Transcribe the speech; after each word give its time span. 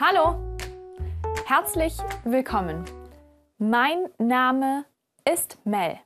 Hallo, 0.00 0.56
herzlich 1.44 1.96
willkommen. 2.22 2.84
Mein 3.58 4.08
Name 4.18 4.84
ist 5.28 5.58
Mel. 5.66 5.98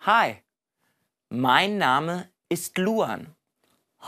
Hi, 0.00 0.42
mein 1.28 1.76
Name 1.76 2.32
ist 2.48 2.78
Luan. 2.78 3.36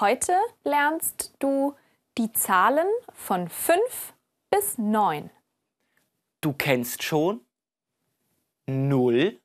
Heute 0.00 0.32
lernst 0.64 1.34
du 1.38 1.76
die 2.16 2.32
Zahlen 2.32 2.86
von 3.12 3.50
5 3.50 4.14
bis 4.48 4.78
9. 4.78 5.28
Du 6.40 6.54
kennst 6.54 7.02
schon 7.02 7.44
0, 8.64 9.38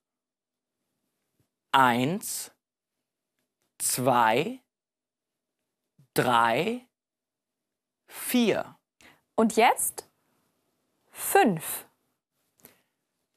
1, 1.74 2.56
2, 3.80 4.62
3, 6.14 6.88
4, 8.08 8.78
Und 9.36 9.56
jetzt? 9.56 10.10
5, 11.12 11.88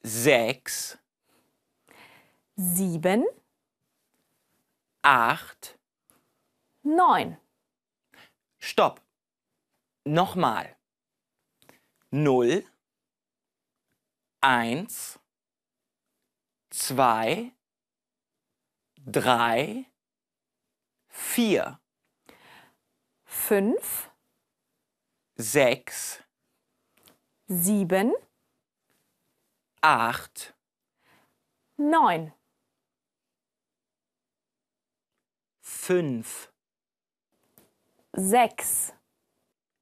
6, 0.01 0.97
7, 2.55 3.25
8, 5.03 5.77
9. 6.83 7.37
Stopp. 8.57 9.01
Nochmal. 10.03 10.75
0, 12.11 12.63
1, 14.41 15.19
2, 16.71 17.51
3, 19.05 19.85
4, 21.09 21.79
5, 23.25 24.10
6, 25.41 26.23
7, 27.47 28.13
8, 29.81 30.53
9. 31.77 32.31
5, 35.61 36.51
6, 38.13 38.93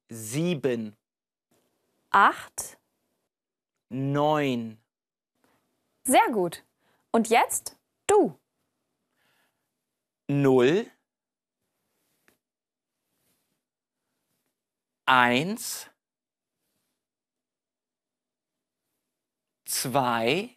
7, 0.08 0.96
8. 2.10 2.78
9, 3.90 4.78
Sehr 6.04 6.30
gut. 6.32 6.64
Und 7.12 7.28
jetzt 7.28 7.76
du. 8.06 8.38
0, 10.28 10.90
1, 15.10 15.90
2, 19.64 20.56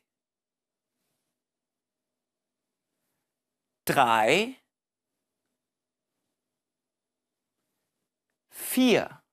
3, 3.83 4.57
4, 8.51 9.23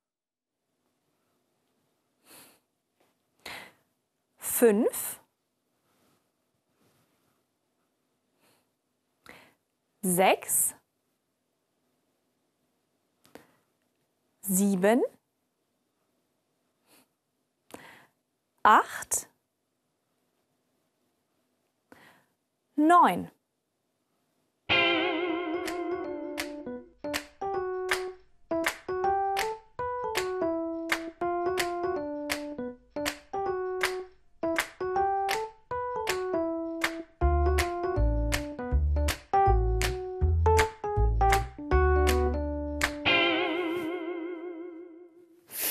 5, 4.38 5.20
6, 10.02 10.79
7, 14.52 15.00
8, 18.64 19.28
9. 22.76 23.30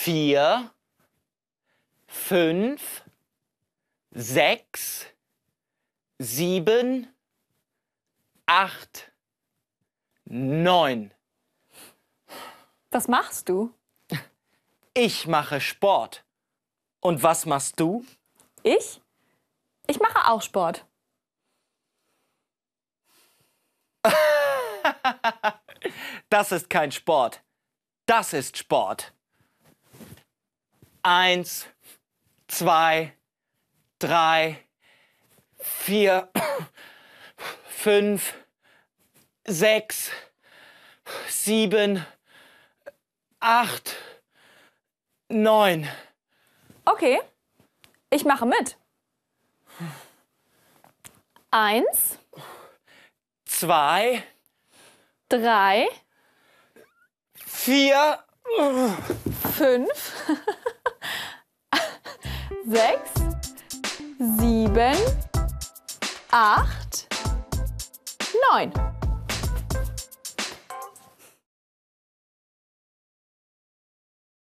vier, 0.10 0.74
fünf, 2.08 3.04
sechs, 4.10 5.06
sieben, 6.18 7.14
acht, 8.48 9.12
neun. 10.26 11.14
Was 12.90 13.08
machst 13.08 13.50
du? 13.50 13.72
Ich 14.96 15.28
mache 15.28 15.62
Sport. 15.62 16.26
Und 17.02 17.22
was 17.22 17.46
machst 17.46 17.80
du? 17.80 18.04
Ich? 18.64 19.00
Ich 19.86 20.00
mache 20.00 20.28
auch 20.28 20.42
Sport. 20.42 20.88
Das 26.30 26.52
ist 26.52 26.70
kein 26.70 26.92
Sport. 26.92 27.44
Das 28.06 28.34
ist 28.34 28.58
Sport. 28.58 29.14
Eins, 31.02 31.68
zwei, 32.48 33.14
drei, 34.00 34.64
vier, 35.58 36.30
fünf, 37.70 38.34
sechs, 39.46 40.12
sieben, 41.28 42.06
acht, 43.40 43.96
neun. 45.30 45.88
Okay, 46.86 47.22
ich 48.10 48.26
mache 48.26 48.46
mit. 48.46 48.78
Eins, 51.52 52.20
Zwei, 53.60 54.24
drei, 55.28 55.86
vier, 57.34 58.24
fünf, 59.58 60.14
sechs, 62.70 63.12
sieben, 64.38 64.96
acht, 66.30 67.08
neun. 68.52 68.89